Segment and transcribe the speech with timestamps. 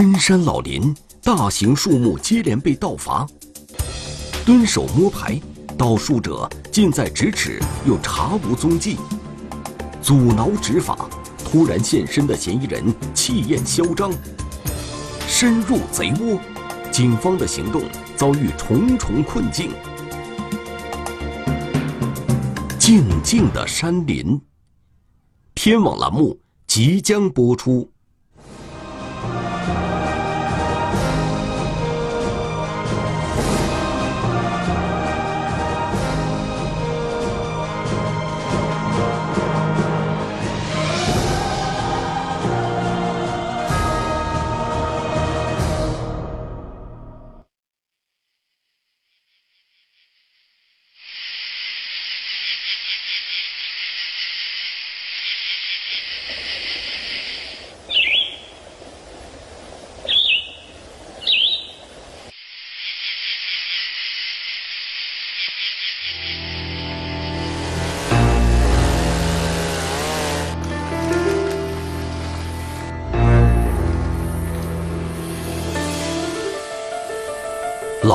[0.00, 3.26] 深山老林，大型树木接连被盗伐。
[4.46, 5.38] 蹲守摸排，
[5.76, 8.96] 盗树者近在咫尺，又查无踪迹。
[10.00, 11.06] 阻挠执法，
[11.44, 12.82] 突然现身的嫌疑人
[13.12, 14.10] 气焰嚣张。
[15.28, 16.40] 深入贼窝，
[16.90, 17.82] 警方的行动
[18.16, 19.70] 遭遇重重困境。
[22.78, 24.40] 静静的山林。
[25.54, 27.92] 天网栏目即将播出。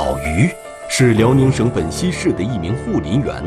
[0.06, 0.48] 老于
[0.88, 3.44] 是辽宁省本溪市的一名护林员，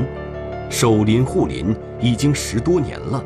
[0.68, 3.22] 守林护林已经十多年了。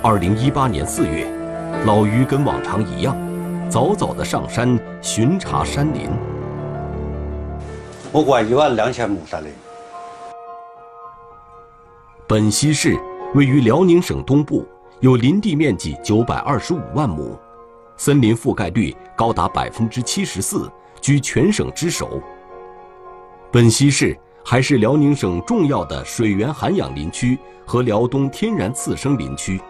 [0.00, 1.26] 二零一八年四月，
[1.84, 3.16] 老于跟往常一样，
[3.68, 6.08] 早早的上山巡查山林。
[8.12, 9.50] 我管一万两千亩山林。
[12.28, 12.96] 本溪市
[13.34, 14.64] 位于辽宁省东部，
[15.00, 17.36] 有林地面积九百二十五万亩，
[17.96, 20.70] 森林覆盖率高达百分之七十四。
[21.00, 22.22] 居全省之首。
[23.50, 29.60] 本溪市还是辽宁省重要的水源涵养林区和辽东天然次生林区，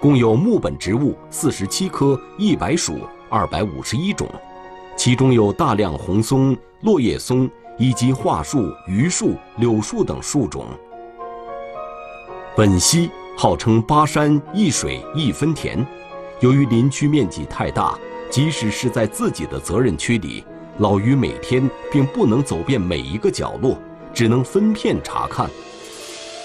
[0.00, 4.28] 共有木本植物四十七棵、一百属二百五十一种，
[4.96, 10.66] 其中有大量红松、落叶松以及桦树、榆树、柳树等树种。
[12.56, 15.86] 本溪号称八山一水一分田，
[16.40, 17.98] 由于林区面积太大。
[18.30, 20.44] 即使是在自己的责任区里，
[20.80, 23.78] 老于每天并不能走遍每一个角落，
[24.14, 25.46] 只能分片查看。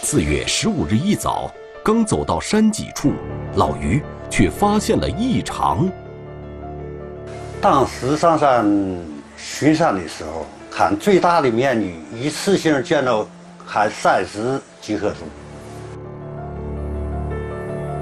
[0.02, 1.50] 四月十五日一早，
[1.82, 3.14] 刚走到山脊处，
[3.56, 5.90] 老于却发现了异常。
[7.62, 8.66] 当时上山
[9.38, 13.26] 巡山的时候，看最大的面积，一次性见到
[13.66, 15.24] 还三十几棵树。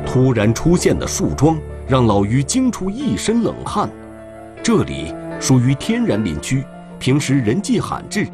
[0.04, 1.56] 突然出现的树桩。
[1.86, 3.90] 让老于惊出一身冷汗。
[4.64, 6.64] 这里属于天然林区，
[6.98, 8.26] 平时人迹罕至。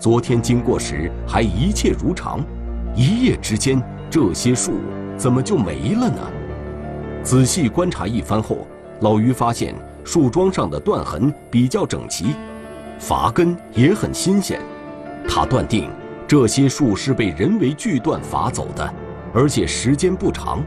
[0.00, 2.44] 昨天经过时还一切如常，
[2.92, 4.80] 一夜之间这些树
[5.16, 6.20] 怎么就没了呢？
[7.22, 8.66] 仔细观察一番后，
[8.98, 12.34] 老于发现树桩上的断痕比较整齐，
[12.98, 14.60] 伐根也很新鲜。
[15.28, 15.88] 他断定
[16.26, 18.92] 这些树是被人为锯断伐走的，
[19.32, 20.60] 而且时间不长。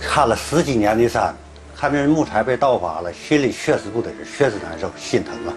[0.00, 1.34] 看了十几年的山，
[1.80, 5.54] 看这木材被盗伐了，心里确实不得劲，确实难受，心疼啊！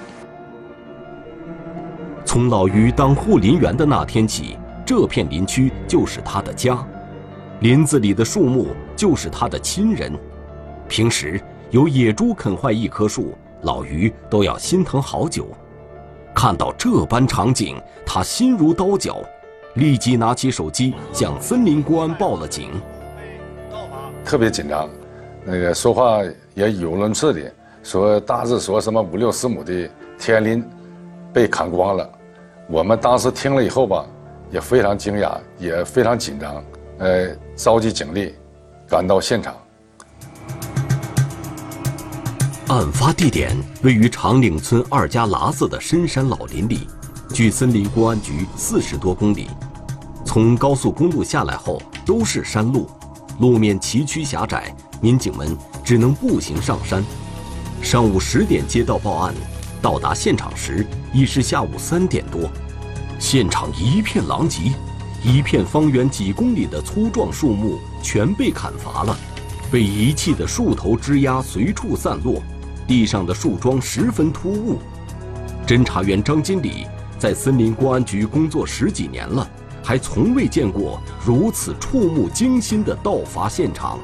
[2.24, 6.82] 从老于当护林员的那天起，这片林区就是他的家，
[7.60, 10.18] 林子里的树木就是他的亲人。
[10.88, 11.38] 平时
[11.72, 15.50] 有野猪啃坏一棵树，老于都要心疼好久。
[16.34, 17.76] 看到这般场景，
[18.06, 19.22] 他心如刀绞，
[19.74, 22.70] 立即拿起手机向森林公安报了警。
[24.24, 24.90] 特别紧张，
[25.46, 26.20] 那个说话
[26.54, 27.42] 也语无伦次的，
[27.84, 30.64] 说大致说什么五六十亩的天林
[31.34, 32.10] 被砍光了。
[32.70, 34.06] 我们当时听了以后吧，
[34.52, 36.64] 也非常惊讶，也非常紧张，
[37.00, 38.34] 呃，召集警力
[38.88, 39.54] 赶到现场。
[42.70, 46.88] 案发地点位于长岭村二家喇子的深山老林里，
[47.34, 49.50] 距森林公安局四十多公里。
[50.26, 52.90] 从高速公路下来后都是山路。
[53.40, 55.54] 路面崎岖狭窄，民警们
[55.84, 57.04] 只能步行上山。
[57.82, 59.36] 上午十点接到报案，
[59.82, 62.50] 到达现场时已是下午三点多。
[63.20, 64.72] 现场一片狼藉，
[65.22, 69.20] 一片方圆几公里的粗壮树木全被砍伐了，
[69.70, 72.42] 被遗弃的树头枝丫随处散落，
[72.88, 74.80] 地上的树桩十分突兀。
[75.68, 76.88] 侦查员张经理
[77.20, 79.46] 在森林公安局工作十几年了。
[79.86, 84.00] 还从未见过如此触目惊心的盗伐现场。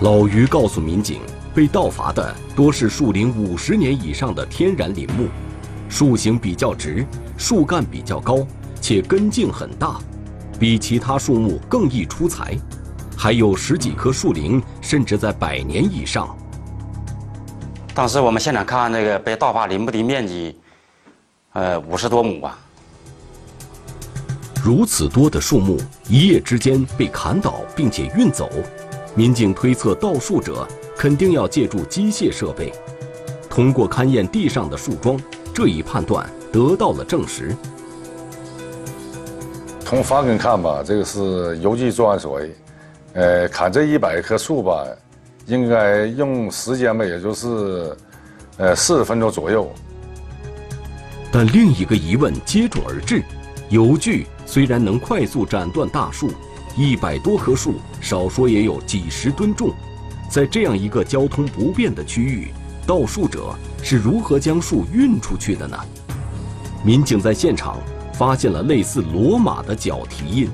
[0.00, 1.20] 老于告诉民警，
[1.54, 5.28] 被盗伐的多是树龄五十年以上的天然林木，
[5.90, 7.04] 树形比较直，
[7.36, 8.38] 树干比较高，
[8.80, 9.98] 且根茎很大，
[10.58, 12.56] 比其他树木更易出材。
[13.14, 16.34] 还有十几棵树龄甚至在百年以上，
[17.92, 20.58] 当时我们现场看那个被盗伐林木的面积，
[21.52, 22.58] 呃，五十多亩啊。
[24.64, 28.48] 如此多的树木一夜之间被砍倒并且运走，
[29.14, 30.66] 民警推测盗树者
[30.96, 32.72] 肯定要借助机械设备。
[33.48, 35.20] 通过勘验地上的树桩，
[35.52, 37.54] 这一判断得到了证实。
[39.80, 42.54] 从发根看吧，这个是邮寄作案所为，
[43.14, 44.86] 呃，砍这一百棵树吧，
[45.46, 47.96] 应该用时间吧，也就是，
[48.56, 49.68] 呃，四十分钟左右。
[51.32, 53.20] 但另一个疑问接踵而至：
[53.68, 56.30] 邮锯虽然能快速斩断大树，
[56.76, 59.72] 一百多棵树少说也有几十吨重，
[60.28, 62.52] 在这样一个交通不便的区域，
[62.86, 65.76] 盗树者是如何将树运出去的呢？
[66.84, 67.76] 民警在现场。
[68.12, 70.50] 发现了类似骡马的脚蹄印，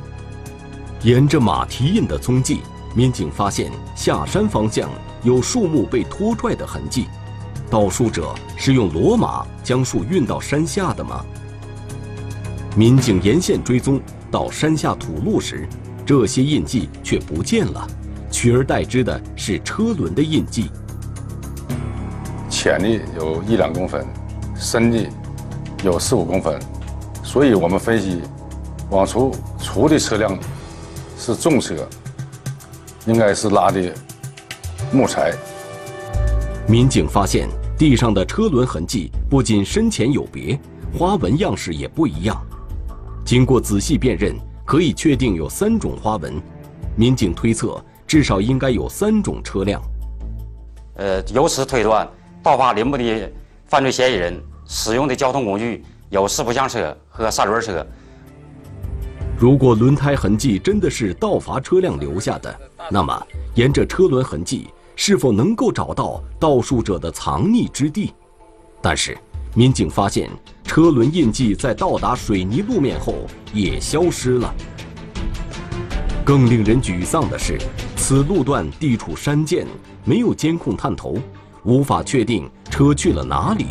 [1.02, 2.60] 沿着马蹄印的踪迹，
[2.94, 4.88] 民警发现下山方向
[5.24, 7.08] 有树木被拖拽的痕迹。
[7.68, 11.24] 盗树者是用骡马将树运到山下的吗？
[12.76, 15.68] 民警沿线追踪到山下土路时，
[16.06, 17.85] 这些印记却不见了，
[18.31, 20.70] 取而代之的是车轮的印记。
[22.49, 22.88] 浅的
[23.19, 24.06] 有一两公分，
[24.55, 25.05] 深的
[25.82, 26.56] 有四五公分。
[27.25, 28.20] 所以我们分析，
[28.88, 30.38] 往出出的车辆
[31.19, 31.75] 是重车，
[33.05, 33.93] 应该是拉的
[34.93, 35.35] 木材。
[36.69, 40.59] 民警发现地上的车轮痕迹不仅深浅有别，
[40.97, 42.41] 花纹样式也不一样。
[43.25, 46.34] 经过仔细辨认，可以确定有三种花纹。
[46.94, 49.80] 民警推测，至少应该有三种车辆。
[50.96, 52.06] 呃，由此推断，
[52.42, 53.32] 盗伐林木的
[53.66, 55.82] 犯罪嫌疑人使用的交通工具。
[56.08, 57.84] 有四不像车和三轮车。
[59.36, 63.26] 如果轮胎痕迹真的是盗伐车辆留下的，那么
[63.56, 68.14] 沿着车轮痕迹，是否能够找到盗树者的藏匿之地？
[68.80, 69.18] 但是，
[69.56, 70.29] 民警发现
[70.64, 74.55] 车轮印记在到达水泥路面后也消失了。
[76.23, 77.58] 更令人沮丧的是，
[77.97, 79.67] 此路段地处山涧，
[80.05, 81.17] 没有监控探头，
[81.64, 83.64] 无法确定车去了哪里。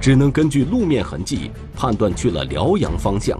[0.00, 3.36] 只能根据路面痕迹判断去了辽阳方向，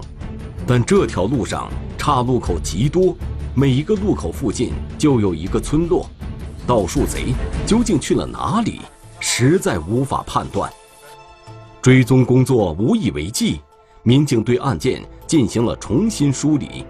[0.67, 3.17] 但这条路上岔路口极多，
[3.55, 6.11] 每一个路口附近就有一个村落，
[6.67, 7.33] 盗树贼
[7.65, 8.81] 究竟去了哪里，
[9.21, 10.69] 实在无法判断。
[11.87, 13.61] 追踪工作无以为继，
[14.03, 16.85] 民警对案件进行了重新梳理。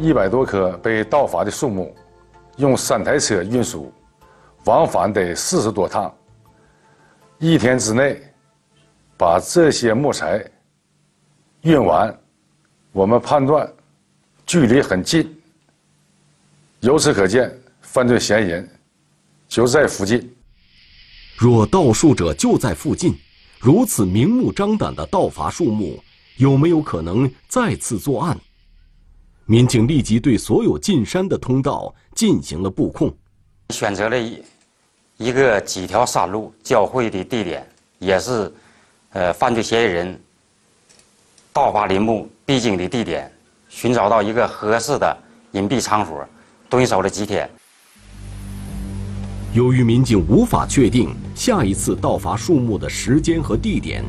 [0.00, 1.94] 一百多棵被盗伐的树木，
[2.56, 3.92] 用三台车运输，
[4.64, 6.12] 往返得四十多趟，
[7.38, 8.20] 一天之内。
[9.16, 10.44] 把这些木材
[11.60, 12.12] 运完，
[12.90, 13.72] 我们判断
[14.44, 15.40] 距离很近。
[16.80, 18.68] 由此可见，犯罪嫌疑人
[19.46, 20.28] 就在附近。
[21.38, 23.14] 若盗树者就在附近，
[23.60, 26.02] 如此明目张胆的盗伐树木，
[26.38, 28.34] 有没有可能再次作案？
[29.44, 33.14] 民警立即对所有进山的通道进行了布控，
[33.68, 34.42] 选择了一
[35.18, 37.68] 一个几条山路交汇的地点，
[37.98, 38.50] 也是。
[39.12, 40.18] 呃，犯罪嫌疑人
[41.52, 43.28] 盗伐林木必经的地点，
[43.68, 45.18] 寻找到一个合适的
[45.50, 46.24] 隐蔽场所，
[46.68, 47.50] 蹲守了几天。
[49.52, 54.04] 由于民警无法确定下一次盗伐树木的时间和地点，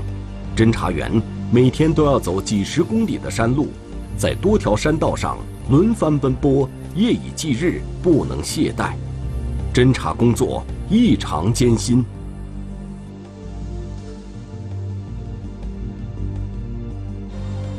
[0.55, 1.11] 侦查员
[1.51, 3.69] 每天都要走几十公里的山路，
[4.15, 5.39] 在多条山道上
[5.71, 8.91] 轮番奔波，夜以继日，不能懈怠，
[9.73, 12.05] 侦查工作异常艰辛。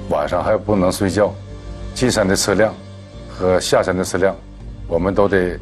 [0.08, 1.32] 晚上还不能睡觉，
[1.94, 2.74] 进山的车辆
[3.28, 4.34] 和下山的车辆，
[4.88, 5.56] 我们都得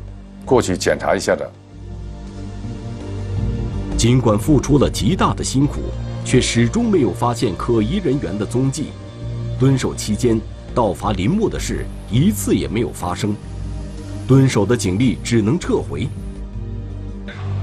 [0.47, 1.51] 过去检查一下的。
[4.01, 5.83] 尽管付出了极大的辛苦，
[6.25, 8.87] 却始终没有发现可疑人员的踪迹。
[9.59, 10.41] 蹲守期间，
[10.75, 13.37] 盗伐林木的事一次也没有发生，
[14.27, 16.09] 蹲守的警力只能撤回。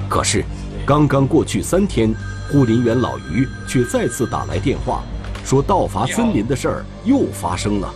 [0.08, 0.46] 可是，
[0.86, 2.14] 刚刚过去三天，
[2.52, 5.02] 护林员老于却再次打来电话。
[5.44, 7.92] 说盗伐森林的事儿又发生了，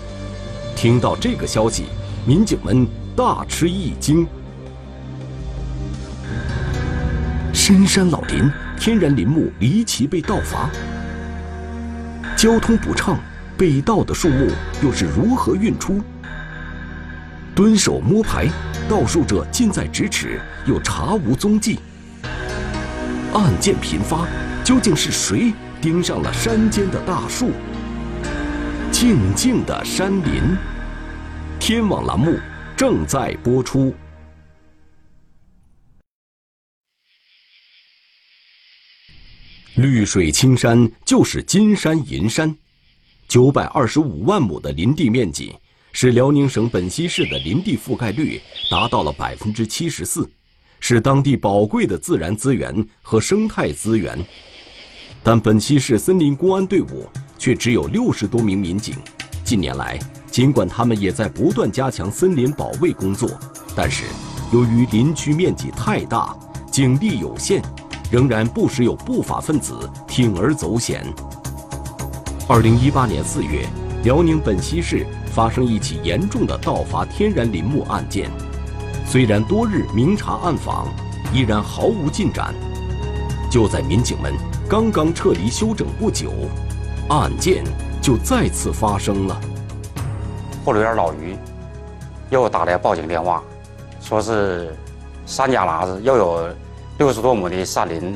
[0.76, 1.84] 听到这个消息，
[2.26, 4.26] 民警们大吃一惊。
[7.72, 10.70] 深山老林，天然林木离奇被盗伐，
[12.36, 13.18] 交通不畅，
[13.56, 14.50] 被盗的树木
[14.84, 16.02] 又是如何运出？
[17.56, 18.50] 蹲守摸排，
[18.90, 21.80] 盗树者近在咫尺，又查无踪迹。
[23.34, 24.28] 案件频发，
[24.66, 25.54] 究竟是谁？
[25.80, 27.52] 盯上了山间的大树，
[28.92, 30.58] 静静的山林。
[31.58, 32.38] 天网栏目
[32.76, 33.96] 正在播出。
[39.76, 42.54] 绿水青山就是金山银山，
[43.28, 45.56] 九百二十五万亩的林地面积，
[45.94, 50.30] 使辽宁省本溪市的林地覆盖率达到了百分之七十四，
[50.82, 54.20] 是当地宝贵的自然资源和生态资源。
[55.24, 58.96] 但本溪市森林公安队伍却只有六十多名民警。
[59.46, 59.98] 近年来，
[60.30, 63.30] 尽管他们也在不断加强森林保卫工作，
[63.74, 64.04] 但是
[64.52, 66.36] 由于林区面积太大，
[66.70, 67.62] 警力有限，
[68.12, 71.02] 仍然不时有不法分子铤而走险。
[72.48, 73.66] 二零一八年四月，
[74.04, 78.30] 辽宁本溪市发生一起严重的盗伐天然林木案件，
[79.06, 80.90] 虽然多日明察暗访，
[81.34, 82.54] 依然毫无进展。
[83.50, 84.34] 就在民警们
[84.70, 86.34] 刚刚撤离休整不久，
[87.08, 87.64] 案件
[88.02, 89.40] 就再次发生了。
[90.66, 91.38] 护林员老于
[92.30, 93.42] 又打来报警电话，
[94.02, 94.76] 说是
[95.26, 96.50] 三家喇子又有
[97.02, 98.16] 六十多亩的山林，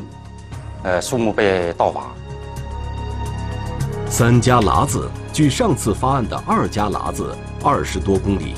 [0.83, 2.03] 呃，树木被盗伐。
[4.07, 8.53] 三家喇子距上次发案的二家喇子二十多公里，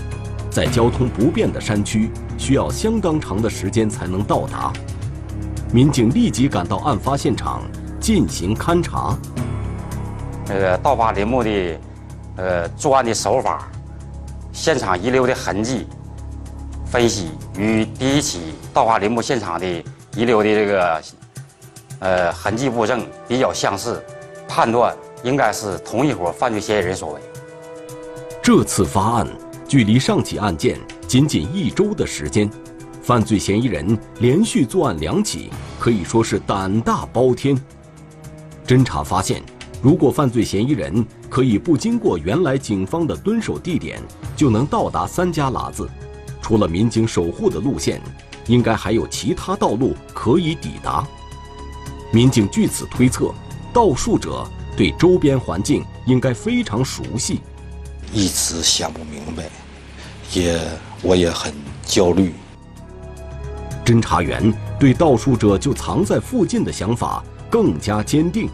[0.52, 4.74] 在交通不便的山区，需要相当长的时间才能到达。
[5.72, 7.62] 民警立即赶到案发现场
[7.98, 9.18] 进行勘查。
[10.46, 11.80] 那个盗伐林木的，
[12.36, 13.66] 呃，作案的手法，
[14.52, 15.88] 现场遗留的痕迹
[16.86, 19.66] 分析与第一起盗伐林木现场的
[20.18, 21.02] 遗留的这个，
[22.00, 24.04] 呃，痕迹物证比较相似，
[24.48, 27.22] 判断应该是同一伙犯罪嫌疑人所为。
[28.42, 29.28] 这次发案
[29.68, 32.50] 距离上起案件仅仅一周的时间。
[33.04, 37.56] 犯罪嫌疑人连续作案两起，可以说是胆大包天。
[38.66, 39.44] 侦查发现，
[39.84, 44.02] 如果犯罪嫌疑人可以不经过原来警方的蹲守地点，
[44.36, 45.88] 就能到达三家喇子，
[46.42, 48.02] 除了民警守护的路线，
[48.48, 51.06] 应该还有其他道路可以抵达。
[52.12, 53.34] 民警据此推测，
[53.74, 57.42] 盗树者对周边环境应该非常熟悉。
[58.14, 59.44] 一直想不明白，
[60.34, 60.60] 也
[61.02, 61.54] 我也很
[61.86, 62.34] 焦虑。
[63.84, 68.50] 侦查员对盗树者就藏在附近的想法更加坚定，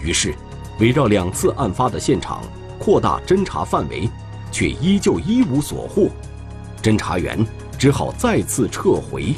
[0.00, 0.34] 于是
[0.78, 2.42] 围绕两次案发的现场
[2.78, 4.08] 扩大侦查范围，
[4.50, 6.08] 却依旧一无所获。
[6.80, 7.44] 侦查员
[7.82, 9.34] 只好再次撤回。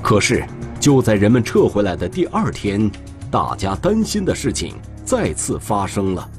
[0.00, 0.46] 可是
[0.78, 2.88] 就在人们撤回来的第二天，
[3.32, 6.30] 大家担心的事情再次发生了。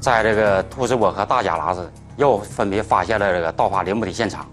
[0.00, 4.46] 在这个兔子窝和大家拉子又分别发现了这个盗伐林木的现场。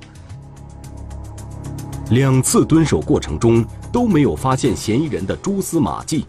[2.10, 6.25] 两次蹲守过程中都没有发现嫌疑人的蛛丝马迹，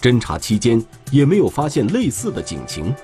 [0.00, 0.80] 侦查期间
[1.10, 2.94] 也没有发现类似的警情，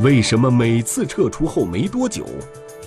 [0.00, 2.24] 为什么每次撤出后没多久，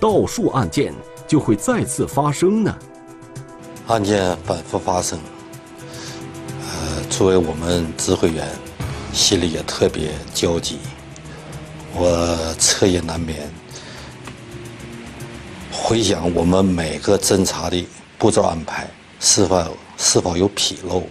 [0.01, 0.93] 盗树案件
[1.31, 2.77] 就会再次发生呢？
[3.87, 5.17] 案件反复发生，
[6.59, 8.45] 呃，作为我们指挥员，
[9.13, 10.77] 心里也特别焦急，
[11.93, 13.49] 我彻夜难眠，
[15.71, 17.87] 回想我们每个侦查的。
[18.17, 18.87] 步骤安排
[19.21, 21.03] 是否是否有纰漏？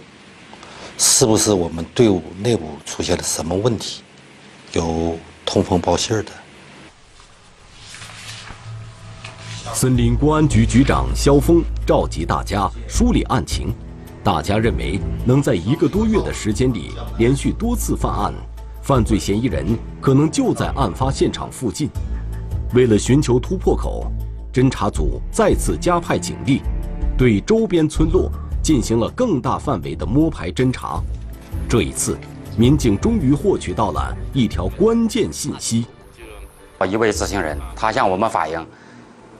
[0.99, 4.03] 是不是我们队伍内部出现了什么问题？
[4.73, 6.31] 有通风报信的。
[9.73, 13.73] 森林公安局局长肖峰召集大家梳理案情。
[14.23, 18.33] 大家认为，能在一个多月的时间里连续多次犯案，
[18.83, 19.65] 犯罪嫌疑人
[20.01, 21.89] 可能就在案发现场附近。
[22.73, 24.11] 为了寻求突破口，
[24.53, 26.61] 侦查组再次加派警力。
[27.17, 28.29] 对周边村落
[28.61, 31.01] 进行了更大范围的摸排侦查，
[31.67, 32.17] 这一次，
[32.57, 35.85] 民警终于获取到了一条关键信息。
[36.87, 38.65] 一位知情人，他向我们反映，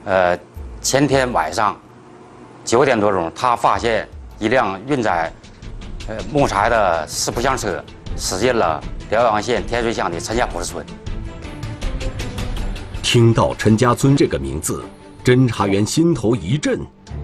[0.03, 0.37] 呃，
[0.81, 1.79] 前天晚上
[2.65, 4.07] 九点多钟，他发现
[4.39, 5.31] 一辆运载
[6.07, 7.83] 呃木材的四不像车
[8.17, 10.85] 驶进了辽阳县天水乡的陈家堡村。
[13.03, 14.83] 听到陈家村这个名字，
[15.23, 16.79] 侦查员心头一震。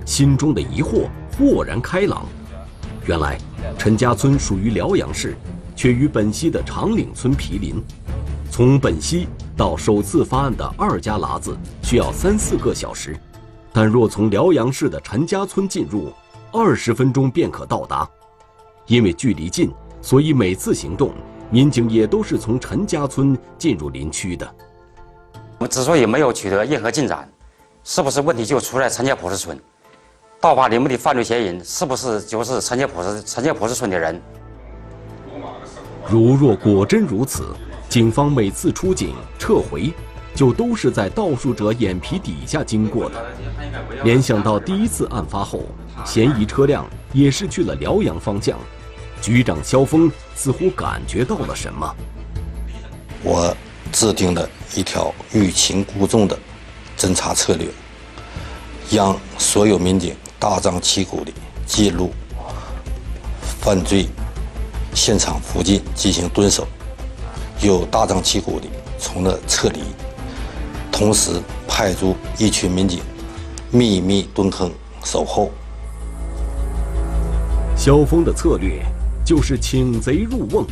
[0.05, 1.07] 心中的疑惑
[1.37, 2.25] 豁然开朗，
[3.05, 3.37] 原来
[3.77, 5.35] 陈家村属于辽阳市，
[5.75, 7.83] 却与本溪的长岭村毗邻。
[8.49, 13.17] 从本溪到首次发案的二家喇子需要三四个小时，
[13.73, 16.13] 但若从辽阳市的陈家村进入，
[16.53, 18.07] 二十分钟便可到达。
[18.85, 21.11] 因为距离近，所以每次行动，
[21.49, 24.47] 民警也都是从陈家村进入林区的。
[25.57, 27.27] 我们之所以没有取得任何进展，
[27.83, 29.59] 是不是问题就出在陈家堡村？
[30.39, 34.21] 盗伐林木的犯罪嫌疑人是不是就是陈家堡市陈家堡市村的人？
[36.07, 37.43] 如若果真如此，
[37.97, 39.91] 警方每次出警撤回，
[40.35, 43.25] 就都是在盗树者眼皮底下经过的。
[44.03, 45.63] 联想到第一次案发后，
[46.05, 48.55] 嫌疑车辆也是去了辽阳方向，
[49.19, 51.95] 局长肖峰似乎感觉到了什么。
[53.23, 53.51] 我
[53.91, 56.37] 制定了一条欲擒故纵的
[56.95, 57.67] 侦查策略，
[58.91, 61.33] 让所有民警大张旗鼓地
[61.65, 62.11] 进入
[63.41, 64.07] 犯罪
[64.93, 66.67] 现场附近进行蹲守，
[67.61, 69.81] 又大张旗鼓地从那撤离，
[70.91, 73.01] 同时派出一群民警
[73.71, 74.71] 秘密蹲坑
[75.03, 75.51] 守候。
[77.75, 78.83] 萧峰的策略
[79.25, 80.65] 就是请贼入瓮，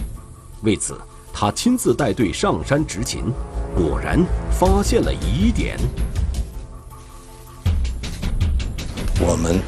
[0.63, 1.00] 为此
[1.32, 3.25] 他亲自带队上山执勤，
[3.75, 5.77] 果然发现了疑点。
[9.20, 9.60] 我们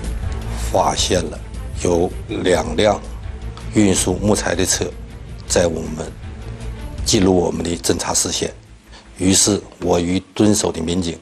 [0.71, 1.39] 发现了
[1.81, 2.11] 有
[2.43, 2.99] 两辆
[3.73, 4.85] 运输木材的车
[5.47, 6.11] 在我们
[7.07, 8.53] 进入我们的侦查视线，
[9.17, 11.17] 于是我与蹲守的民警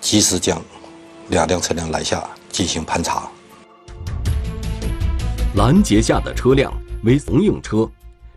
[0.00, 0.62] 及时将
[1.30, 3.28] 两辆车辆拦下进行盘查。
[5.56, 6.72] 拦截下的车辆
[7.02, 7.90] 为怂用车，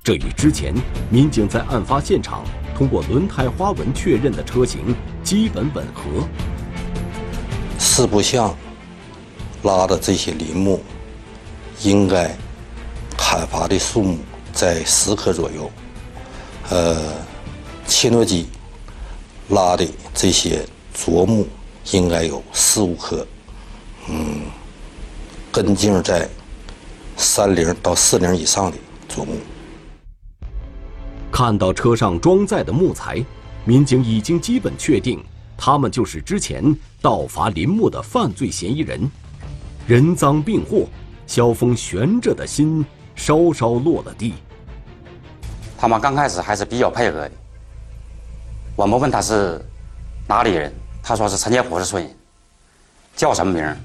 [0.04, 0.74] 这与之前
[1.12, 2.44] 民警在案发现场
[2.76, 6.28] 通过轮胎花纹确认的车型基本吻合。
[7.78, 8.56] 四不像
[9.62, 10.82] 拉的这些林木，
[11.84, 12.36] 应该
[13.16, 14.18] 砍伐的树木
[14.52, 15.72] 在十棵左右。
[16.70, 17.14] 呃，
[17.88, 18.48] 切诺基
[19.50, 21.48] 拉的这些啄木
[21.92, 23.26] 应该有四五棵。
[24.10, 24.42] 嗯，
[25.52, 26.30] 根茎在。
[27.20, 28.78] 三零到四零以上的
[29.10, 29.34] 啄木。
[31.32, 33.26] 看到车上装载的木材，
[33.66, 35.20] 民警已经基本确定，
[35.58, 36.64] 他们就是之前
[37.02, 39.10] 盗伐林木的犯罪嫌疑人。
[39.88, 40.88] 人赃并获，
[41.26, 44.36] 萧峰悬着的心稍稍落了地。
[45.78, 47.32] 他们刚开始还是比较配合的。
[48.76, 49.64] 我们问他是
[50.28, 52.12] 哪里人，他说是陈家堡市村人。
[53.16, 53.76] 叫什么名？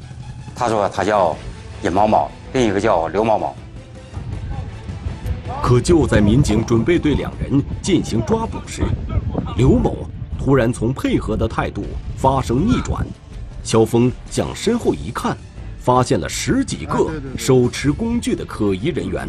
[0.55, 1.37] 他说他叫
[1.83, 2.31] 尹某某。
[2.55, 3.57] 另一个叫刘某某，
[5.63, 8.83] 可就在民警准备对两人进行抓捕时，
[9.57, 10.07] 刘某
[10.39, 11.83] 突然从配合的态度
[12.19, 13.07] 发生逆转。
[13.65, 15.35] 肖峰向身后一看，
[15.79, 19.27] 发现了十几个手持工具的可疑人员。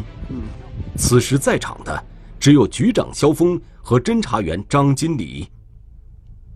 [0.98, 2.04] 此时在场的
[2.44, 5.50] 只有局长肖峰和侦查员张金礼。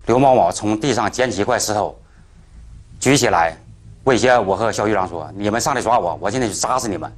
[0.06, 1.97] 刘某某从地上捡起一块石头，
[3.00, 3.58] 举起来。
[4.04, 7.10] 威胁我和肖局长说：“你们上来抓我，我今天就砸死你们。”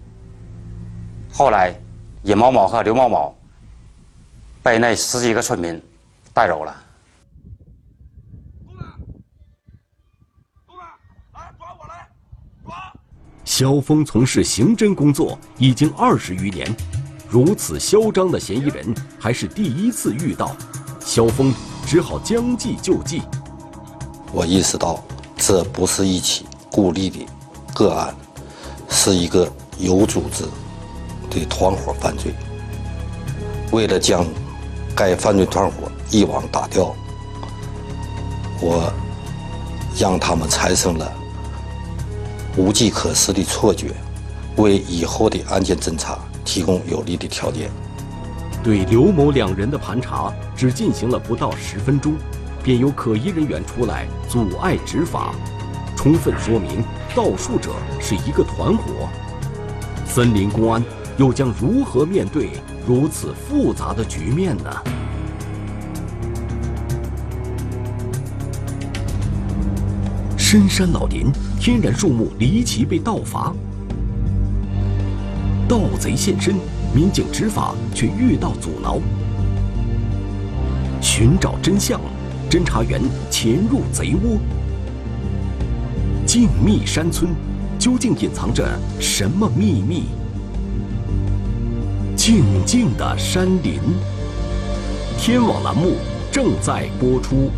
[1.33, 1.73] 后来，
[2.21, 3.35] 尹某某和刘某某
[4.61, 5.81] 被那十几个村民
[6.31, 6.75] 带走了。
[13.43, 16.71] 肖峰从事刑侦工作已经二十余年，
[17.29, 20.55] 如此嚣张的嫌疑人还是第一次遇到，
[20.99, 21.53] 萧峰
[21.85, 23.21] 只好将计就计。
[24.33, 25.03] 我意识到，
[25.37, 26.45] 这不是一起。
[26.71, 27.25] 孤立的
[27.73, 28.15] 个案
[28.89, 30.43] 是一个有组织
[31.29, 32.33] 的团伙犯罪。
[33.71, 34.25] 为了将
[34.95, 36.95] 该犯罪团伙一网打掉，
[38.61, 38.93] 我
[39.97, 41.11] 让他们产生了
[42.55, 43.91] 无计可施的错觉，
[44.57, 47.69] 为以后的案件侦查提供有利的条件。
[48.63, 52.15] 对刘某两人的盘查只进行了不到十分钟，
[52.63, 55.31] 便有可疑人员出来阻碍执法。
[55.95, 56.83] 充分说明
[57.13, 57.69] 盗树者
[58.01, 59.07] 是一个团伙，
[60.07, 60.83] 森林公安
[61.17, 62.49] 又将如何面对
[62.87, 64.71] 如此复杂的局面呢？
[70.35, 73.53] 深山老林，天然树木离奇被盗伐，
[75.69, 76.55] 盗贼现身，
[76.95, 78.99] 民警执法却遇到阻挠。
[80.99, 82.01] 寻找真相，
[82.49, 84.39] 侦查员潜入贼窝。
[86.25, 87.35] 静谧山村，
[87.77, 88.67] 究竟隐藏着
[88.99, 90.05] 什么秘密？
[92.15, 93.79] 静静的山林。
[95.19, 95.97] 天网栏目
[96.31, 97.51] 正在播出。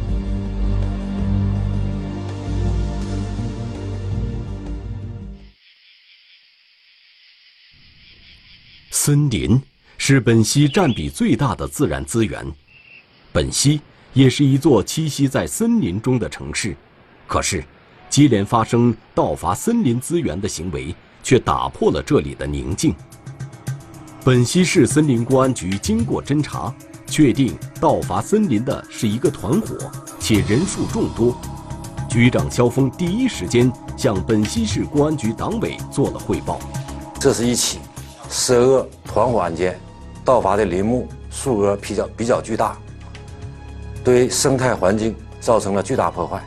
[9.04, 9.60] 森林
[9.98, 12.46] 是本溪占比最大的自然资源，
[13.32, 13.82] 本溪
[14.14, 16.78] 也是一座栖息在森林中的城市，
[17.26, 17.64] 可是。
[18.12, 22.94] 接连发生盗伐森林资源的行为，却打破了这里的宁静。
[24.24, 26.72] 本溪市森林公安局经过侦查，
[27.08, 29.76] 确定盗伐森林的是一个团伙，
[30.20, 31.36] 且人数众多。
[32.08, 36.60] 局长肖峰第一时间向本溪市公安局党委做了汇报。
[37.20, 37.80] 这是一起
[38.32, 39.78] 涉恶团伙案件，
[40.24, 42.78] 盗伐的林木数额比较比较巨大，
[44.06, 46.41] 对生态环境造成了巨大破坏。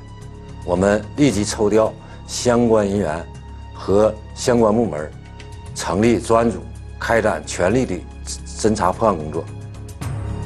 [0.65, 1.93] 我们立即抽调
[2.27, 3.23] 相关人员
[3.75, 5.13] 和相关部门，
[5.75, 6.59] 成立专案组
[6.99, 7.95] 开展全力的
[8.47, 9.45] 侦查破案工作。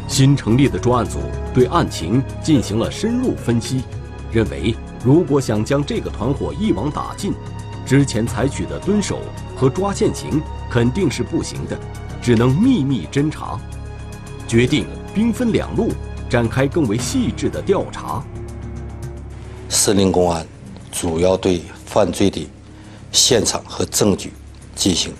[0.08, 1.20] 新成立的专案组
[1.54, 3.84] 对案情进行了深入分析，
[4.32, 4.74] 认为
[5.04, 7.32] 如果想将这个团伙一网打尽，
[7.86, 9.20] 之前采取的蹲守
[9.58, 10.40] 和抓现行
[10.70, 11.76] 肯定是不行的，
[12.22, 13.58] 只能秘密侦查，
[14.46, 15.90] 决定兵分两路，
[16.30, 18.22] 展开更为细致的调查。
[19.68, 20.46] 森林公安
[20.92, 22.48] 主要对犯罪的
[23.10, 24.32] 现场和证据
[24.76, 25.12] 进行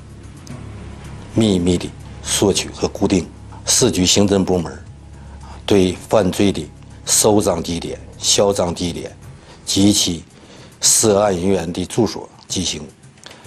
[1.34, 1.90] 秘密的
[2.22, 3.26] 索取和固定。
[3.66, 4.72] 市局刑侦部门
[5.66, 6.66] 对犯罪的
[7.04, 9.14] 收赃地点、销赃地点
[9.66, 10.24] 及其
[10.80, 12.82] 涉案人员的住所进行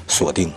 [0.07, 0.51] 锁定。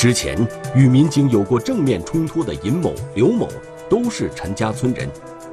[0.00, 0.34] 之前
[0.74, 3.46] 与民警有过正面冲突的尹某、刘某
[3.86, 5.06] 都是陈家村人，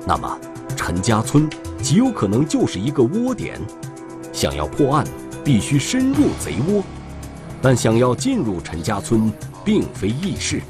[0.05, 0.39] 那么
[0.73, 1.49] 陈家村
[1.83, 3.59] 极有可能就是一个窝点。
[4.31, 5.05] 想要破案，
[5.43, 6.81] 必须深入贼窝，
[7.61, 9.29] 但想要进入陈家村，
[9.65, 10.61] 并非易事。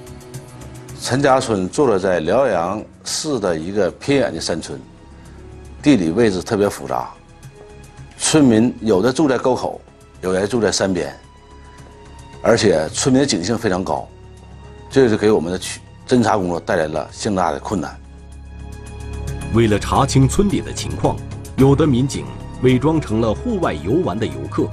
[0.99, 4.81] 陈家村坐落在辽阳市的一个偏远的山村，
[5.83, 7.11] 地理位置特别复杂。
[8.17, 9.79] 村民有的住在沟口，
[10.21, 11.15] 有的住在山边，
[12.41, 14.07] 而且村民的警性非常高，
[14.89, 17.99] 这是给我们的去侦查工作带来了相当大的困难。
[19.53, 21.15] 为了查清村里的情况，
[21.57, 22.25] 有的民警
[22.61, 24.69] 伪装成了户外游玩的游客，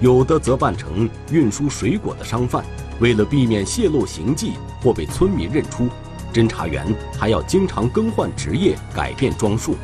[0.00, 2.64] 有的则扮成运输水果的商贩。
[2.98, 4.52] 为了避免泄露行迹
[4.82, 5.88] 或被村民认出，
[6.32, 6.86] 侦查员
[7.18, 9.76] 还要经常更换职业、改变装束。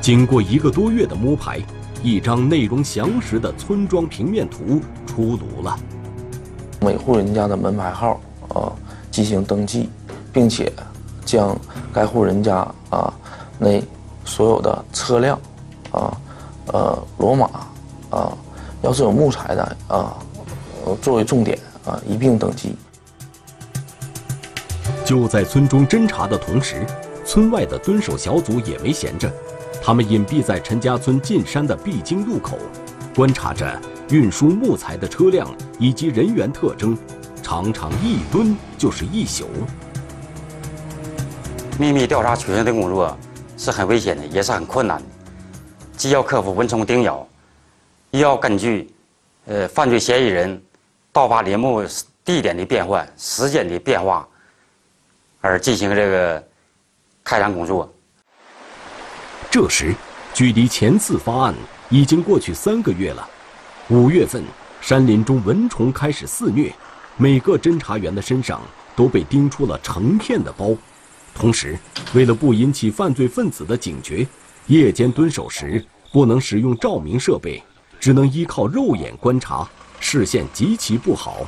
[0.00, 1.60] 经过一个多月的摸排，
[2.02, 5.78] 一张内容详实的村庄平面图出炉了。
[6.80, 8.72] 每户人家的门牌号啊
[9.10, 9.88] 进行登记，
[10.32, 10.72] 并且
[11.24, 11.56] 将
[11.92, 13.12] 该户人家啊
[13.58, 13.82] 内
[14.24, 15.38] 所有的车辆
[15.92, 16.16] 啊
[16.66, 17.46] 呃骡马
[18.10, 18.32] 啊，
[18.82, 20.16] 要是有木材的啊
[21.00, 21.58] 作为重点。
[21.86, 22.76] 啊，一并登记。
[25.02, 26.84] 就在村中侦查的同时，
[27.24, 29.32] 村外的蹲守小组也没闲着，
[29.82, 32.58] 他们隐蔽在陈家村进山的必经路口，
[33.16, 33.66] 观察着
[34.10, 36.98] 运输木材的车辆以及人员特征，
[37.42, 39.48] 常常一蹲就是一宿。
[41.78, 43.16] 秘密调查取证的工作
[43.56, 45.04] 是很危险的，也是很困难的，
[45.96, 47.26] 既要克服蚊虫叮咬，
[48.10, 48.92] 又要根据
[49.46, 50.60] 呃犯罪嫌疑人。
[51.12, 51.84] 盗伐林木
[52.24, 54.28] 地点的变换、时间的变化，
[55.40, 56.48] 而进行这个
[57.24, 57.92] 开展工作。
[59.50, 59.92] 这时，
[60.32, 61.54] 距离前次发案
[61.88, 63.28] 已经过去三个月了。
[63.90, 64.44] 五月份，
[64.80, 66.72] 山林中蚊虫开始肆虐，
[67.16, 68.62] 每个侦查员的身上
[68.94, 70.72] 都被叮出了成片的包。
[71.34, 71.76] 同时，
[72.14, 74.24] 为了不引起犯罪分子的警觉，
[74.68, 77.60] 夜间蹲守时不能使用照明设备，
[77.98, 79.68] 只能依靠肉眼观察。
[79.98, 81.44] 视线极其不好，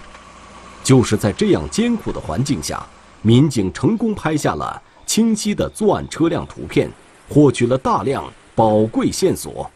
[0.82, 2.84] 就是在这样艰苦的环境下，
[3.22, 6.90] 民警成功拍下了清晰的作案车辆图片，
[7.28, 8.24] 获取了大量
[8.56, 9.70] 宝贵线索。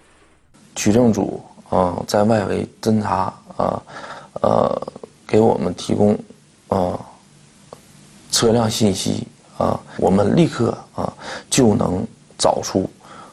[0.74, 3.83] 取证组啊，在外围侦查啊，
[4.40, 4.83] 呃，
[5.26, 6.18] 给我们提供
[6.68, 6.98] 啊
[8.31, 9.26] 车辆信息
[9.59, 11.12] 啊，我们立刻啊
[11.50, 12.07] 就能
[12.38, 12.88] 找出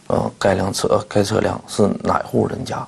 [0.08, 2.86] 呃该辆车该车辆是哪户人家。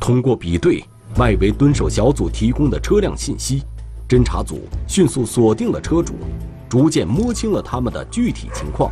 [0.00, 0.82] 通过比对
[1.16, 3.62] 外围蹲守小组提供的车辆信息，
[4.08, 6.14] 侦查组迅速锁定了车主，
[6.68, 8.90] 逐渐摸清了他们的具体情况，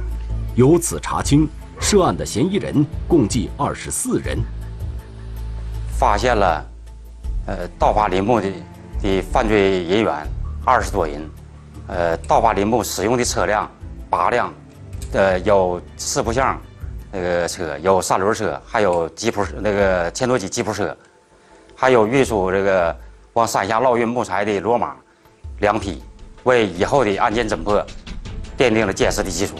[0.54, 1.48] 由此查清
[1.80, 4.38] 涉案的嫌疑人共计二十四人。
[5.98, 6.64] 发现了，
[7.46, 8.52] 呃，盗伐林木的
[9.02, 10.14] 的犯罪人员
[10.64, 11.28] 二十多人，
[11.88, 13.70] 呃，盗伐林木使用的车辆
[14.08, 14.52] 八辆，
[15.12, 16.58] 呃，有四不像。
[17.10, 20.94] 那个车有三轮车，还有吉普那个千多级吉普车，
[21.74, 22.94] 还有运输这个
[23.32, 24.94] 往山下捞运木材的骡马
[25.60, 26.02] 两匹，
[26.44, 27.82] 为以后的案件侦破
[28.58, 29.54] 奠定了坚实的基础。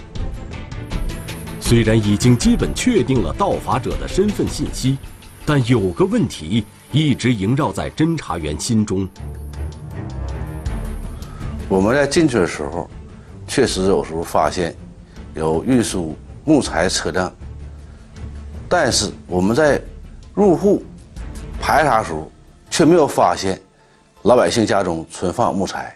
[1.68, 4.96] 虽然已经基本确定了盗伐者的身份信息，
[5.44, 9.06] 但有个问题一直萦绕在侦查员心中。
[11.68, 12.88] 我们在进去的时候，
[13.46, 14.74] 确实有时候发现
[15.34, 16.16] 有运输。
[16.42, 17.30] 木材车辆，
[18.70, 19.78] 但是我们在
[20.32, 20.82] 入户
[21.60, 22.32] 排查时候，
[22.70, 23.60] 却没有发现
[24.22, 25.94] 老百姓家中存放木材。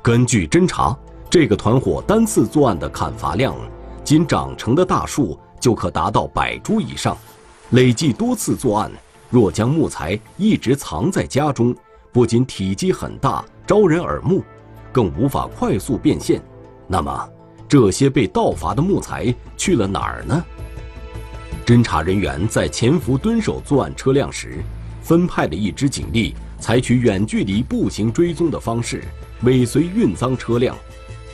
[0.00, 0.96] 根据侦查，
[1.32, 3.56] 这个团伙单次作案的砍伐量，
[4.04, 7.16] 仅长成的大树就可达到百株以上。
[7.70, 8.92] 累计多次作案，
[9.30, 11.74] 若将木材一直藏在家中，
[12.12, 14.44] 不仅体积很大，招人耳目，
[14.92, 16.38] 更无法快速变现。
[16.86, 17.26] 那么，
[17.66, 20.44] 这些被盗伐的木材去了哪儿呢？
[21.64, 24.62] 侦查人员在潜伏蹲守作案车辆时，
[25.00, 29.02] 分派了一支警力采取远距离步行追踪的方式，
[29.44, 30.76] 尾随运赃车辆，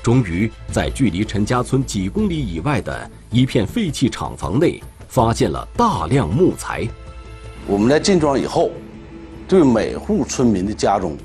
[0.02, 6.86] 终于在距离陈家村几公里以外的一片废弃厂房内发现了大量木材。
[7.66, 8.70] 我们在进庄以后，
[9.46, 11.16] 对每户村民的家中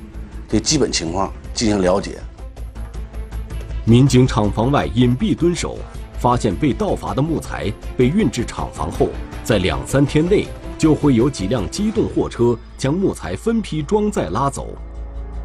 [0.49, 2.19] 的基本情况进行了解。
[3.86, 5.77] 民警厂房外隐蔽蹲守，
[6.17, 9.09] 发现被盗伐的木材被运至厂房后，
[9.43, 14.75] 在两三天内就会有几辆机动货车将木材分批装载拉走。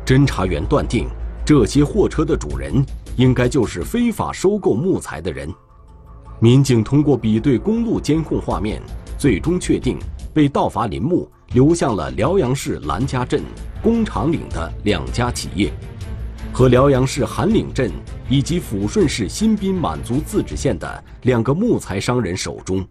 [0.06, 1.08] 侦查员断定，
[1.44, 2.84] 这些货车的主人
[3.18, 5.52] 应该就是非法收购木材的人。
[6.38, 8.80] 民警通过比对公路监控画面，
[9.18, 9.98] 最终确定
[10.32, 13.42] 被盗伐林木流向了辽阳市兰家镇、
[13.82, 15.72] 工厂岭的两家企业。
[16.52, 17.90] 和辽阳市韩岭镇
[18.28, 22.86] 以及抚顺市新宾满族自治县的两个木材商人手中，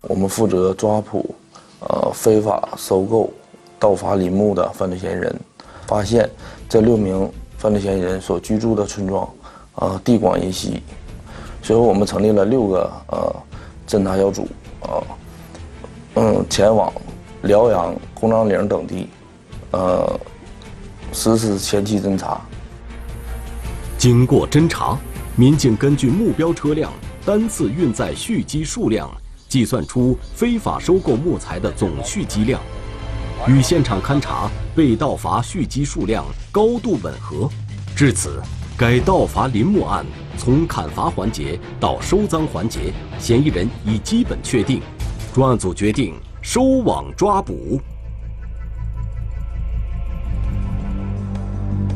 [0.00, 1.34] 我们负责抓捕，
[1.80, 3.30] 呃，非法收购、
[3.78, 5.40] 盗伐林木的犯罪嫌疑人。
[5.86, 6.28] 发现
[6.68, 9.26] 这六名犯罪嫌疑人所居住的村庄，
[9.78, 10.82] 啊，地广人稀，
[11.62, 13.36] 所以我们成立了六个呃
[13.86, 14.48] 侦查小组，
[14.80, 14.98] 啊，
[16.16, 16.92] 嗯，前往
[17.42, 19.08] 辽阳、工厂岭等地，
[19.70, 20.20] 呃，
[21.12, 22.40] 实施前期侦查。
[23.96, 24.98] 经过侦查，
[25.36, 26.92] 民警根据目标车辆
[27.24, 29.08] 单次运载蓄积数量，
[29.48, 32.60] 计算出非法收购木材的总蓄积量，
[33.46, 37.48] 与现场勘查被盗伐蓄积数量高度吻合。
[37.94, 38.40] 至此，
[38.78, 44.80] 该盗伐林木案从砍伐环节到收赃环节，嫌疑人已基本确定。
[45.34, 47.80] 专案组决定收网抓捕。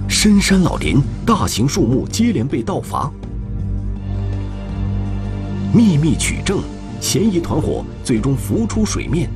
[0.08, 3.08] 深山老林，大型树木接连被盗伐，
[5.72, 6.64] 秘密取证，
[7.00, 9.30] 嫌疑团伙最终浮出水面。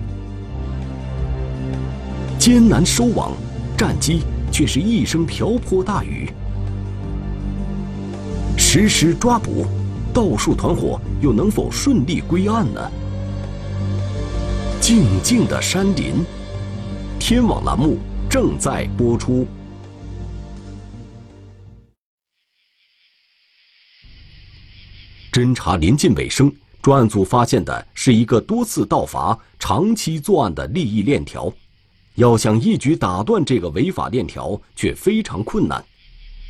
[2.41, 3.31] 艰难收网，
[3.79, 6.29] 战机却是一声瓢泼大雨。
[8.79, 9.65] 实施抓捕，
[10.13, 12.93] 盗树团伙又能否顺利归案呢？
[14.83, 16.23] 静静的山林，
[17.19, 17.97] 天网栏目
[18.29, 19.47] 正在播出。
[25.33, 31.51] 侦查临近尾声，专案组发现的是一个多次盗伐、长期作案的利益链条。
[32.17, 35.83] 要想一举打断这个违法链条，却非常困难。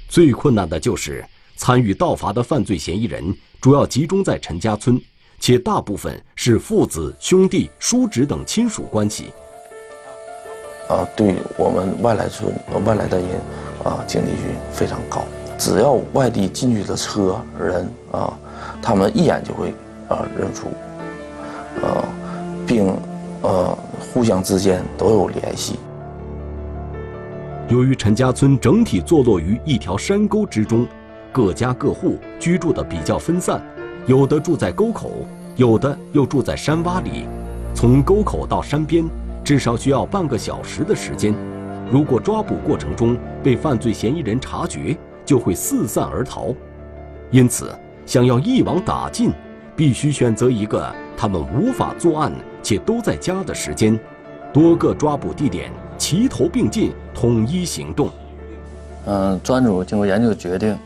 [0.08, 1.24] 最困难的就是
[1.56, 5.00] 参与盗伐的犯罪嫌疑人主要集中在陈家村，
[5.40, 9.32] 且大部分是父子、兄弟、叔侄等亲属关系。
[10.88, 12.52] 啊，对我们外来村、
[12.84, 13.28] 外来的人
[13.82, 15.24] 啊，警惕性非常高。
[15.58, 18.32] 只要外地进去的车人啊。
[18.82, 19.74] 他们一眼就会，
[20.08, 20.68] 啊认出，
[21.84, 22.04] 啊，
[22.66, 22.94] 并，
[23.42, 23.76] 呃
[24.12, 25.78] 互相之间都有联系。
[27.68, 30.86] 由于陈家村整体坐落于一条山沟之中，
[31.36, 33.60] 各家各户居住的比较分散，
[34.06, 37.26] 有的住在沟口，有的又住在山洼里。
[37.74, 39.04] 从沟口到山边，
[39.44, 41.34] 至少需要半个小时的时间。
[41.92, 44.96] 如果抓捕过程中被犯罪嫌疑人察觉，
[45.26, 46.54] 就会四散而逃。
[47.30, 47.70] 因此。
[48.06, 49.30] 想要一网打尽，
[49.74, 53.98] 必须选择一个他们无法作案且都在家的时间，
[54.54, 58.08] 多个抓捕地点齐头并进，统一行动。
[59.04, 60.78] 嗯，专组经过研究决定，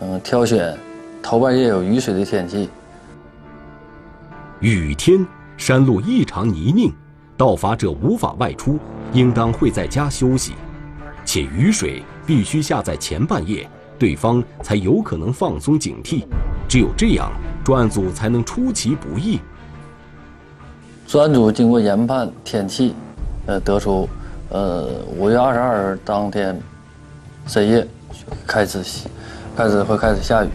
[0.00, 0.76] 嗯，挑选
[1.22, 2.68] 头半夜有雨水的天气。
[4.60, 6.92] 雨天，山路异常泥泞，
[7.36, 8.78] 盗伐者无法外出，
[9.12, 10.54] 应当会在家休息，
[11.24, 13.68] 且雨水必须下在前半夜。
[13.98, 16.22] 对方才有可能放松警惕，
[16.68, 17.32] 只有这样，
[17.64, 19.40] 专案组才能出其不意。
[21.06, 22.94] 专案组经过研判天气，
[23.46, 24.06] 呃，得出，
[24.50, 26.60] 呃，五月二十二日当天
[27.46, 27.88] 深夜
[28.46, 28.82] 开始，
[29.56, 30.48] 开始会开始下雨。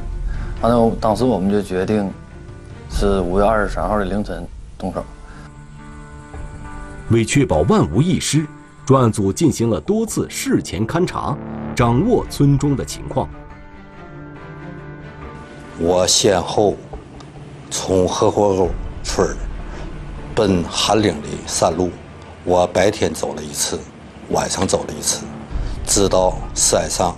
[0.62, 2.08] 完了，当时我们就决定
[2.92, 5.04] 是五月二十三号的凌晨动手。
[7.10, 8.46] 为确保万无一失。
[8.84, 11.38] 专案组进行了多次事前勘查，
[11.74, 13.30] 掌握村中的情况。
[15.80, 16.76] 我先后
[17.70, 18.70] 从河河沟
[19.02, 19.30] 村
[20.36, 21.90] 奔韩岭的山路，
[22.44, 23.80] 我白天走了一次，
[24.30, 25.24] 晚上走了一次，
[25.86, 27.16] 知道山上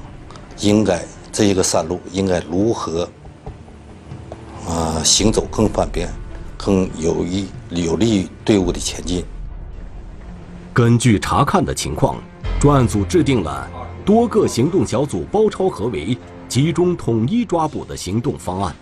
[0.60, 1.02] 应该
[1.34, 3.10] 这一个山路应该如何
[4.68, 6.08] 啊行走更方便，
[6.56, 9.26] 更有益有利于队伍的前进。
[10.72, 12.18] 根据查看的情况，
[12.60, 13.68] 专案组制定了
[14.06, 16.16] 多个行动小组包抄合围、
[16.48, 18.76] 集中统一抓捕的行动方案。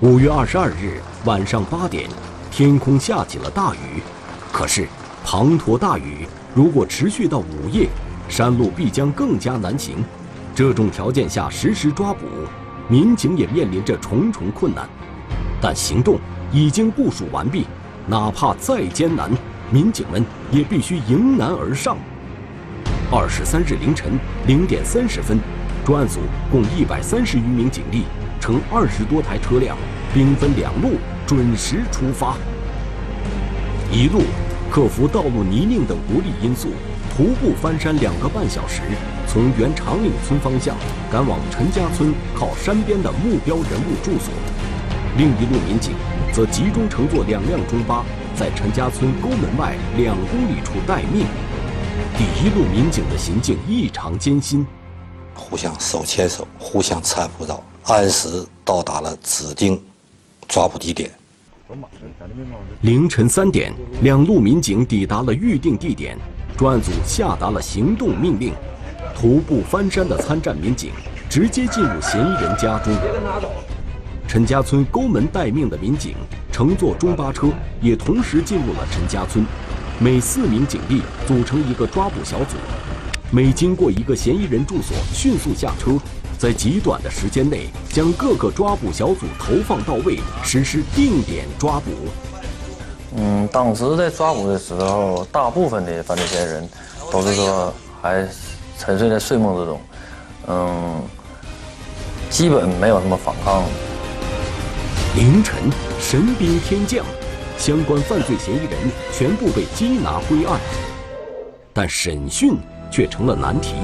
[0.00, 2.08] 五月二十二日晚上八点，
[2.50, 4.02] 天空下起了大雨。
[4.50, 4.88] 可是，
[5.22, 7.90] 滂沱大雨如果持续到午夜，
[8.26, 9.96] 山路必将更加难行。
[10.54, 12.26] 这种条件下实施抓捕，
[12.86, 14.86] 民警也面临着重重困难。
[15.60, 16.18] 但行动
[16.52, 17.66] 已经部署完毕，
[18.06, 19.30] 哪怕再艰难，
[19.70, 21.96] 民警们也必须迎难而上。
[23.10, 24.12] 二十三日凌晨
[24.46, 25.38] 零点三十分，
[25.84, 28.04] 专案组共一百三十余名警力，
[28.38, 29.76] 乘二十多台车辆，
[30.12, 32.36] 兵分两路，准时出发。
[33.90, 34.22] 一路
[34.70, 36.68] 克服道路泥泞等不利因素，
[37.14, 38.82] 徒步翻山两个半小时，
[39.26, 40.76] 从原长岭村方向
[41.10, 44.32] 赶往陈家村靠山边的目标人物住所。
[45.16, 45.92] 另一路民警
[46.32, 48.04] 则集中乘坐两辆中巴，
[48.34, 51.26] 在陈家村沟门外两公里处待命。
[52.16, 54.66] 第一路民警的行径异常艰辛，
[55.34, 59.80] 互相手牵手，互相搀扶着，按时到达了指定
[60.48, 61.10] 抓捕地点。
[62.82, 66.18] 凌晨三点，两路民警抵达了预定地点，
[66.56, 68.52] 专案组下达了行动命令。
[69.14, 70.90] 徒步翻山的参战民警
[71.28, 72.92] 直接进入嫌疑人家中。
[74.26, 76.14] 陈家村沟门待命的民警
[76.50, 77.48] 乘坐中巴车，
[77.80, 79.44] 也同时进入了陈家村。
[79.98, 82.56] 每四名警力组成一个抓捕小组，
[83.30, 85.92] 每经过一个嫌疑人住所，迅速下车，
[86.38, 91.90] 在极短的时间内将各个抓捕小组投放到位，实施定点抓捕。
[93.16, 96.68] 嗯，当时在抓捕的时候，大部分的犯罪嫌疑人
[97.12, 98.26] 都是说还
[98.84, 99.80] 沉睡在睡梦之中，
[100.48, 101.00] 嗯，
[102.28, 103.62] 基本没有什么反抗。
[105.14, 107.06] 凌晨，神兵天降。
[107.56, 108.72] 相关犯罪嫌疑人
[109.12, 110.58] 全部被缉拿归案，
[111.72, 112.56] 但审讯
[112.90, 113.74] 却成了难题。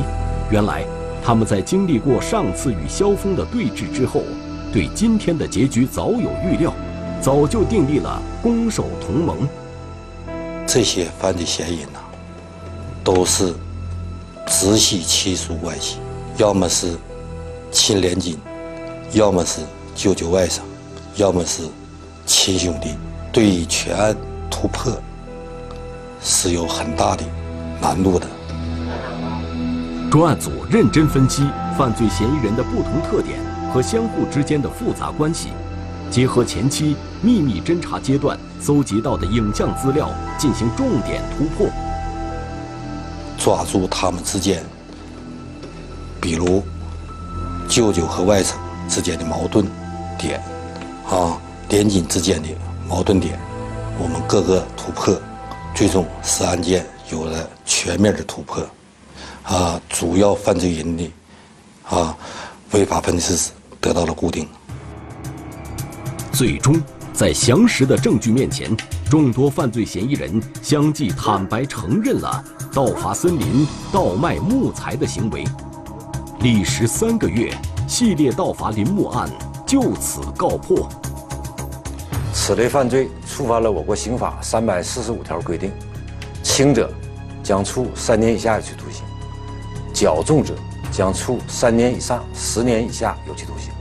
[0.51, 0.85] 原来，
[1.25, 4.23] 他们在经历过上次与萧峰的对峙之后，
[4.73, 6.73] 对今天的结局早有预料，
[7.21, 9.47] 早就订立了攻守同盟。
[10.67, 12.01] 这些犯罪嫌疑人呐，
[13.05, 13.55] 都是
[14.49, 15.99] 直系亲属关系，
[16.37, 16.97] 要么是
[17.71, 18.37] 亲连襟，
[19.13, 19.61] 要么是
[19.95, 20.61] 舅舅外甥，
[21.17, 21.63] 要么是
[22.27, 22.91] 亲兄弟。
[23.31, 24.17] 对全案
[24.51, 24.91] 突破
[26.21, 27.23] 是有很大的
[27.81, 28.27] 难度的。
[30.11, 33.39] 专案组认真分析犯罪嫌疑人的不同特点
[33.73, 35.51] 和相互之间的复杂关系，
[36.11, 41.69] 结合前期秘密侦查阶段搜集到的影像资料进行重点突破，
[43.49, 44.63] 抓住他们之间，
[46.21, 46.63] 比如
[47.67, 48.53] 舅舅和外甥
[48.91, 49.67] 之间的矛盾
[50.19, 50.39] 点，
[51.09, 52.49] 啊，连襟之间的。
[52.87, 53.41] 矛盾点，
[53.99, 55.19] 我们各个突破，
[55.75, 58.63] 最终使案件有了全面的突破，
[59.45, 61.11] 啊，主要犯罪人的
[61.89, 62.15] 啊
[62.73, 64.47] 违法分子得到了固定。
[66.35, 66.79] 最终，
[67.15, 68.77] 在详实的证据面前，
[69.11, 72.45] 众多犯罪嫌疑人相继坦白承认了
[72.75, 75.45] 盗伐森林、盗卖木材的行为。
[76.41, 77.51] 历时三个月，
[77.89, 79.27] 系列盗伐林木案
[79.67, 80.87] 就此告破。
[82.35, 85.73] 此类犯罪触犯了我国刑法三百四十五条规定，
[86.43, 86.93] 轻者
[87.43, 89.05] 将处三年以下有期徒刑，
[89.95, 90.55] 较重者
[90.93, 93.73] 将处三年以上十年以下有期徒刑，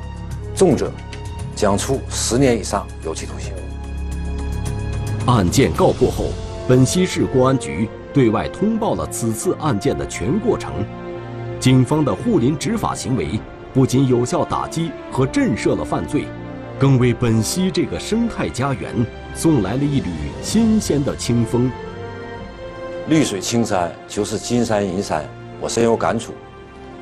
[0.56, 0.90] 重者
[1.54, 3.52] 将处十年以上有期徒刑。
[5.28, 6.30] 案件告破后，
[6.70, 10.72] 本溪市公安局对外通报了此次案件的全过程。
[11.60, 13.38] 警方的护林执法行为
[13.74, 16.26] 不仅有效打击和震慑了犯罪。
[16.80, 18.94] 更为本溪这个生态家园
[19.34, 20.10] 送来了一缕
[20.44, 21.70] 新鲜的清风。
[23.10, 25.28] 绿水青山就是金山银山，
[25.60, 26.34] 我深有感触。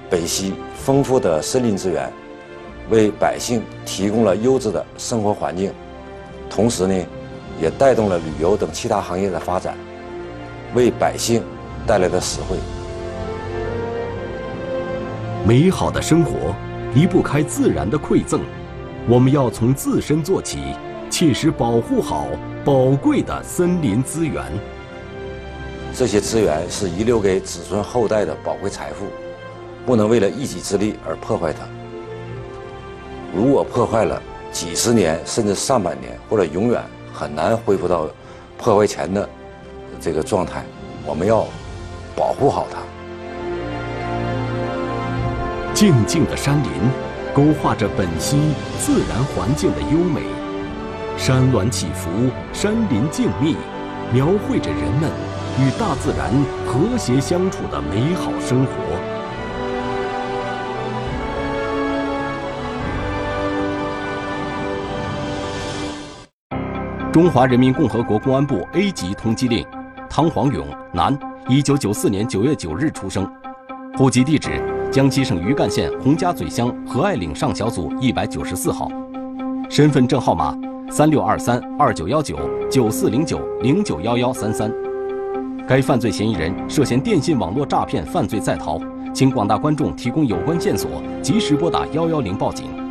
[0.10, 2.10] 北溪丰富的森林资源，
[2.90, 5.74] 为百姓提供了优质的生活环境，
[6.50, 7.06] 同时呢，
[7.62, 9.78] 也带动了旅游等其他行业的发展，
[10.74, 11.44] 为百姓
[11.88, 12.58] 带来了实惠。
[15.48, 16.56] 美好的生活
[16.94, 18.42] 离不开自然的馈赠。
[19.08, 20.74] 我们要从自身做起，
[21.12, 22.28] 切实保护好
[22.64, 24.44] 宝贵的森林资源。
[25.94, 29.06] 这些资源是遗留给子孙后代的宝贵财富，
[29.86, 31.60] 不能为了一己之力而破坏它。
[33.36, 34.20] 如果破坏了，
[34.52, 36.82] 几十年甚至上百年或者永远
[37.16, 38.08] 很难恢复到
[38.58, 39.28] 破坏前的
[40.02, 40.66] 这个状态。
[41.06, 41.48] 我们要
[42.16, 42.80] 保护好它。
[45.74, 46.70] 静静的山林。
[47.36, 50.22] 勾画着本溪自然环境的优美，
[51.18, 53.58] 山峦起伏，山林静谧，
[54.14, 55.12] 描绘着人们
[55.60, 56.32] 与大自然
[56.66, 59.15] 和谐相处的美好生活。
[67.16, 69.66] 中华人民共和国公安部 A 级通缉令：
[70.10, 73.26] 汤黄勇，男，一九九四年九月九日出生，
[73.98, 74.62] 户籍地址：
[74.92, 78.92] 江西省余干县洪家嘴乡和爱岭上小组一百九十四号。
[79.70, 80.54] 身份证号码：
[80.92, 82.38] 三六二三二九幺九
[82.70, 84.70] 九四零九零九幺幺三三。
[85.66, 88.78] 该犯罪嫌疑人涉嫌电信网络诈骗犯罪在逃，
[89.14, 92.85] 请广大观众提供有关线索，及时拨打幺幺零报警。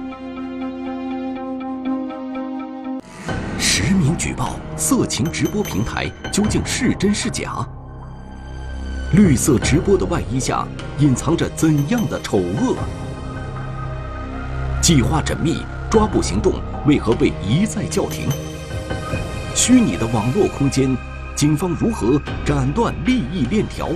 [4.34, 7.66] 报色情直播平台究竟是真是假？
[9.12, 10.66] 绿色直播的外衣下
[10.98, 12.76] 隐藏着怎样的丑恶？
[14.82, 16.54] 计划缜密，抓捕行动
[16.86, 18.28] 为何被一再叫停？
[19.54, 20.96] 虚拟的网络空间。
[21.36, 23.88] 警方如何斩断利益链条？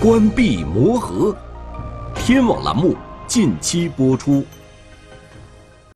[0.00, 1.36] 关闭魔盒，
[2.16, 2.96] 天网栏目
[3.28, 4.44] 近期播出。